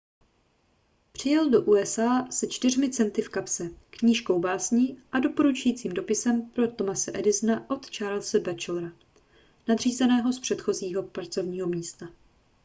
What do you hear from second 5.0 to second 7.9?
a doporučujícím dopisem pro thomase edisona od